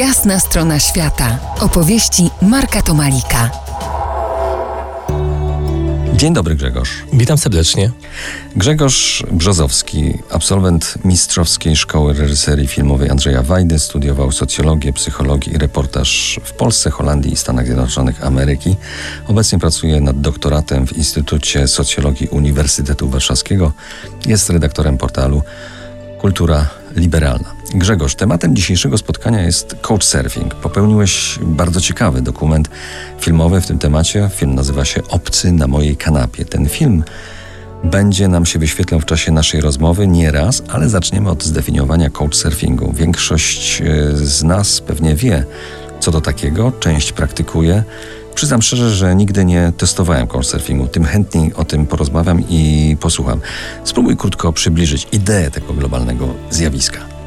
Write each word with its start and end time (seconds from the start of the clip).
Jasna 0.00 0.40
strona 0.40 0.78
świata. 0.78 1.38
Opowieści 1.60 2.30
Marka 2.42 2.82
Tomalika. 2.82 3.50
Dzień 6.14 6.34
dobry 6.34 6.54
Grzegorz. 6.54 6.90
Witam 7.12 7.38
serdecznie. 7.38 7.90
Grzegorz 8.56 9.24
Brzozowski, 9.30 10.14
absolwent 10.30 10.94
Mistrzowskiej 11.04 11.76
Szkoły 11.76 12.14
Reżyserii 12.14 12.66
Filmowej 12.66 13.10
Andrzeja 13.10 13.42
Wajdy, 13.42 13.78
studiował 13.78 14.32
socjologię, 14.32 14.92
psychologię 14.92 15.52
i 15.52 15.58
reportaż 15.58 16.40
w 16.44 16.52
Polsce, 16.52 16.90
Holandii 16.90 17.32
i 17.32 17.36
Stanach 17.36 17.66
Zjednoczonych 17.66 18.24
Ameryki. 18.24 18.76
Obecnie 19.28 19.58
pracuje 19.58 20.00
nad 20.00 20.20
doktoratem 20.20 20.86
w 20.86 20.92
Instytucie 20.92 21.68
Socjologii 21.68 22.28
Uniwersytetu 22.28 23.08
Warszawskiego. 23.08 23.72
Jest 24.26 24.50
redaktorem 24.50 24.98
portalu 24.98 25.42
Kultura 26.20 26.79
Liberalna. 26.96 27.54
Grzegorz, 27.74 28.14
tematem 28.14 28.56
dzisiejszego 28.56 28.98
spotkania 28.98 29.42
jest 29.42 29.76
couchsurfing. 29.82 30.54
Popełniłeś 30.54 31.38
bardzo 31.42 31.80
ciekawy 31.80 32.22
dokument 32.22 32.70
filmowy 33.20 33.60
w 33.60 33.66
tym 33.66 33.78
temacie. 33.78 34.30
Film 34.34 34.54
nazywa 34.54 34.84
się 34.84 35.08
Obcy 35.08 35.52
na 35.52 35.66
mojej 35.66 35.96
kanapie. 35.96 36.44
Ten 36.44 36.68
film 36.68 37.04
będzie 37.84 38.28
nam 38.28 38.46
się 38.46 38.58
wyświetlał 38.58 39.00
w 39.00 39.04
czasie 39.04 39.32
naszej 39.32 39.60
rozmowy 39.60 40.06
nie 40.06 40.32
raz, 40.32 40.62
ale 40.68 40.88
zaczniemy 40.88 41.30
od 41.30 41.44
zdefiniowania 41.44 42.10
couchsurfingu. 42.10 42.92
Większość 42.92 43.82
e, 43.82 44.16
z 44.16 44.42
nas 44.42 44.80
pewnie 44.80 45.14
wie, 45.14 45.44
co 46.00 46.12
to 46.12 46.20
takiego, 46.20 46.72
część 46.80 47.12
praktykuje. 47.12 47.84
Przyznam 48.34 48.62
szczerze, 48.62 48.90
że 48.90 49.14
nigdy 49.14 49.44
nie 49.44 49.72
testowałem 49.76 50.26
couchsurfingu, 50.26 50.86
tym 50.86 51.04
chętniej 51.04 51.54
o 51.54 51.64
tym 51.64 51.86
porozmawiam 51.86 52.42
i 52.48 52.96
posłucham. 53.00 53.40
Spróbuj 53.84 54.16
krótko 54.16 54.52
przybliżyć 54.52 55.08
ideę 55.12 55.50
tego 55.50 55.72
globalnego 55.72 56.28
zjawiska. 56.50 57.20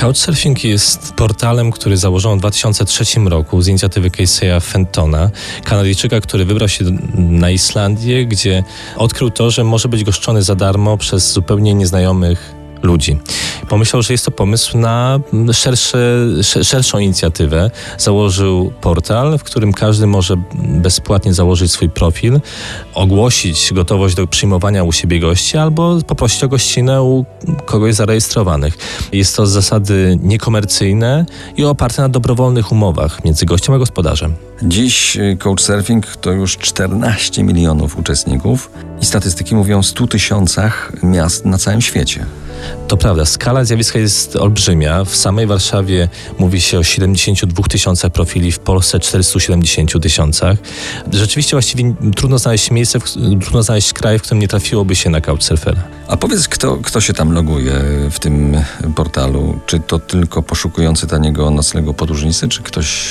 Couchsurfing 0.00 0.64
jest 0.64 1.12
portalem, 1.12 1.70
który 1.70 1.96
założono 1.96 2.36
w 2.36 2.38
2003 2.38 3.20
roku 3.20 3.62
z 3.62 3.68
inicjatywy 3.68 4.10
Casey'a 4.10 4.60
Fentona, 4.60 5.30
Kanadyjczyka, 5.64 6.20
który 6.20 6.44
wybrał 6.44 6.68
się 6.68 6.84
na 7.14 7.50
Islandię, 7.50 8.26
gdzie 8.26 8.64
odkrył 8.96 9.30
to, 9.30 9.50
że 9.50 9.64
może 9.64 9.88
być 9.88 10.04
goszczony 10.04 10.42
za 10.42 10.54
darmo 10.54 10.96
przez 10.96 11.32
zupełnie 11.32 11.74
nieznajomych 11.74 12.54
ludzi. 12.82 13.18
Pomyślał, 13.68 14.02
że 14.02 14.14
jest 14.14 14.24
to 14.24 14.30
pomysł 14.30 14.78
na 14.78 15.20
szersze, 15.52 15.98
szerszą 16.42 16.98
inicjatywę. 16.98 17.70
Założył 17.98 18.72
portal, 18.80 19.38
w 19.38 19.42
którym 19.42 19.72
każdy 19.72 20.06
może 20.06 20.34
bezpłatnie 20.54 21.34
założyć 21.34 21.72
swój 21.72 21.88
profil, 21.88 22.40
ogłosić 22.94 23.72
gotowość 23.72 24.14
do 24.14 24.26
przyjmowania 24.26 24.84
u 24.84 24.92
siebie 24.92 25.20
gości 25.20 25.58
albo 25.58 25.98
poprosić 26.06 26.44
o 26.44 26.48
gościnę 26.48 27.02
u 27.02 27.24
kogoś 27.64 27.94
zarejestrowanych. 27.94 28.78
Jest 29.12 29.36
to 29.36 29.46
z 29.46 29.50
zasady 29.50 30.18
niekomercyjne 30.22 31.26
i 31.56 31.64
oparte 31.64 32.02
na 32.02 32.08
dobrowolnych 32.08 32.72
umowach 32.72 33.24
między 33.24 33.46
gościem 33.46 33.74
a 33.74 33.78
gospodarzem. 33.78 34.34
Dziś 34.62 35.16
y, 35.16 35.36
Couchsurfing 35.36 36.16
to 36.16 36.32
już 36.32 36.56
14 36.56 37.42
milionów 37.42 37.98
uczestników 37.98 38.70
i 39.00 39.06
statystyki 39.06 39.54
mówią 39.54 39.78
o 39.78 39.82
100 39.82 40.06
tysiącach 40.06 40.92
miast 41.02 41.44
na 41.44 41.58
całym 41.58 41.80
świecie. 41.80 42.26
To 42.88 42.96
prawda, 42.96 43.24
skala 43.24 43.64
zjawiska 43.64 43.98
jest 43.98 44.36
olbrzymia. 44.36 45.04
W 45.04 45.16
samej 45.16 45.46
Warszawie 45.46 46.08
mówi 46.38 46.60
się 46.60 46.78
o 46.78 46.82
72 46.82 47.62
tysiącach 47.62 48.12
profili, 48.12 48.52
w 48.52 48.58
Polsce 48.58 49.00
470 49.00 50.02
tysiącach. 50.02 50.58
Rzeczywiście 51.12 51.56
właściwie 51.56 51.94
trudno 52.16 52.38
znaleźć 52.38 52.70
miejsce, 52.70 52.98
trudno 53.40 53.62
znaleźć 53.62 53.92
kraj, 53.92 54.18
w 54.18 54.22
którym 54.22 54.40
nie 54.40 54.48
trafiłoby 54.48 54.96
się 54.96 55.10
na 55.10 55.20
couchsurfera. 55.20 55.82
A 56.08 56.16
powiedz, 56.16 56.48
kto, 56.48 56.78
kto 56.82 57.00
się 57.00 57.12
tam 57.12 57.32
loguje 57.32 57.72
w 58.10 58.18
tym 58.18 58.62
portalu? 58.94 59.60
Czy 59.66 59.80
to 59.80 59.98
tylko 59.98 60.42
poszukujący 60.42 61.06
taniego 61.06 61.50
noclegu 61.50 61.94
podróżnicy, 61.94 62.48
czy 62.48 62.62
ktoś, 62.62 63.08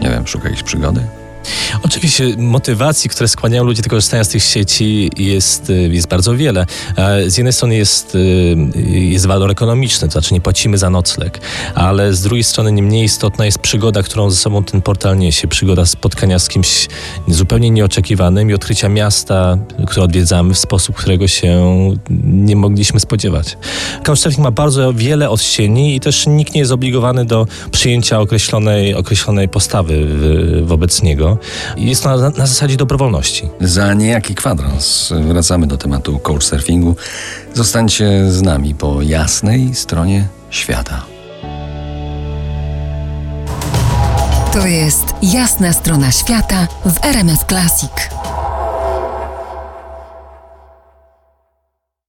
nie 0.00 0.10
wiem, 0.10 0.26
szuka 0.26 0.44
jakiejś 0.44 0.62
przygody? 0.62 1.00
Oczywiście 1.82 2.36
motywacji, 2.36 3.10
które 3.10 3.28
skłaniają 3.28 3.64
ludzi 3.64 3.82
do 3.82 3.90
korzystania 3.90 4.24
z 4.24 4.28
tych 4.28 4.42
sieci 4.44 5.10
jest, 5.16 5.70
y, 5.70 5.88
jest 5.92 6.08
bardzo 6.08 6.36
wiele. 6.36 6.66
Z 7.26 7.36
jednej 7.36 7.52
strony 7.52 7.76
jest, 7.76 8.14
y, 8.14 8.56
jest 8.86 9.26
walor 9.26 9.50
ekonomiczny, 9.50 10.08
to 10.08 10.12
znaczy 10.12 10.34
nie 10.34 10.40
płacimy 10.40 10.78
za 10.78 10.90
nocleg, 10.90 11.40
ale 11.74 12.14
z 12.14 12.22
drugiej 12.22 12.44
strony 12.44 12.72
nie 12.72 12.82
mniej 12.82 13.04
istotna 13.04 13.46
jest 13.46 13.58
przygoda, 13.58 14.02
którą 14.02 14.30
ze 14.30 14.36
sobą 14.36 14.64
ten 14.64 14.82
portal 14.82 15.18
niesie. 15.18 15.48
Przygoda 15.48 15.86
spotkania 15.86 16.38
z 16.38 16.48
kimś 16.48 16.88
zupełnie 17.28 17.70
nieoczekiwanym 17.70 18.50
i 18.50 18.54
odkrycia 18.54 18.88
miasta, 18.88 19.58
które 19.86 20.04
odwiedzamy 20.04 20.54
w 20.54 20.58
sposób, 20.58 20.96
którego 20.96 21.28
się 21.28 21.64
nie 22.24 22.56
mogliśmy 22.56 23.00
spodziewać. 23.00 23.56
Couchsurfing 24.02 24.44
ma 24.44 24.50
bardzo 24.50 24.92
wiele 24.92 25.30
odcieni 25.30 25.96
i 25.96 26.00
też 26.00 26.26
nikt 26.26 26.54
nie 26.54 26.60
jest 26.60 26.72
obligowany 26.72 27.24
do 27.24 27.46
przyjęcia 27.70 28.20
określonej, 28.20 28.94
określonej 28.94 29.48
postawy 29.48 30.06
wobec 30.62 31.02
niego. 31.02 31.33
Jest 31.76 32.02
to 32.02 32.16
na, 32.16 32.30
na 32.30 32.46
zasadzie 32.46 32.76
dobrowolności. 32.76 33.48
Za 33.60 33.94
niejaki 33.94 34.34
kwadrans 34.34 35.12
wracamy 35.28 35.66
do 35.66 35.76
tematu 35.76 36.18
couchsurfingu. 36.18 36.96
Zostańcie 37.54 38.30
z 38.30 38.42
nami 38.42 38.74
po 38.74 39.02
jasnej 39.02 39.74
stronie 39.74 40.28
świata. 40.50 41.02
To 44.52 44.66
jest 44.66 45.04
jasna 45.22 45.72
strona 45.72 46.12
świata 46.12 46.68
w 46.84 47.04
RMS 47.04 47.40
Classic. 47.48 47.90